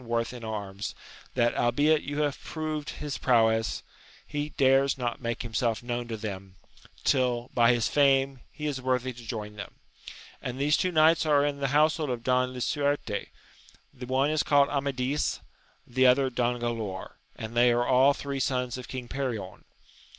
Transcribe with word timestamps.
worth 0.03 0.33
in 0.33 0.43
arms, 0.43 0.95
that, 1.35 1.55
albeit 1.55 2.01
you 2.01 2.21
have 2.23 2.39
proved 2.43 2.89
his 2.89 3.19
prowess, 3.19 3.83
he 4.25 4.49
dares 4.57 4.97
not 4.97 5.21
make 5.21 5.43
himself 5.43 5.83
known 5.83 6.07
to 6.07 6.17
them, 6.17 6.55
till, 7.03 7.51
by 7.53 7.71
his 7.71 7.87
fame, 7.87 8.39
he 8.51 8.65
is 8.65 8.81
worthy 8.81 9.13
to 9.13 9.23
join 9.23 9.55
them; 9.57 9.75
and 10.41 10.57
these 10.57 10.75
two 10.75 10.91
knights 10.91 11.23
are 11.23 11.45
in 11.45 11.59
the 11.59 11.67
household 11.67 12.09
of 12.09 12.23
King 12.23 12.51
Lisnarte, 12.51 13.27
the 13.93 14.07
one 14.07 14.31
is 14.31 14.41
called 14.41 14.69
Amadis, 14.69 15.39
the 15.85 16.07
other 16.07 16.31
Don 16.31 16.59
Gralaor, 16.59 17.11
and 17.35 17.55
they 17.55 17.71
are 17.71 17.85
all 17.85 18.15
three 18.15 18.39
sons 18.39 18.79
of 18.79 18.87
King 18.87 19.07
Perion. 19.07 19.65